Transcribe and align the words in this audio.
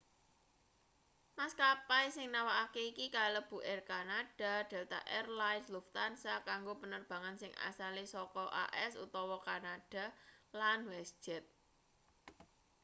maskapai 1.37 2.05
sing 2.15 2.27
nawakake 2.35 2.81
iki 2.91 3.05
kalebu 3.15 3.57
air 3.71 3.81
canada 3.91 4.53
delta 4.71 4.99
air 5.17 5.27
lines 5.41 5.67
lufthansa 5.75 6.33
kanggo 6.49 6.73
penerbangan 6.81 7.35
sing 7.41 7.51
asale 7.69 8.03
saka 8.13 8.45
as 8.85 8.93
utawa 9.05 9.37
kanada 9.47 10.05
lan 10.59 10.79
westjet 10.91 11.43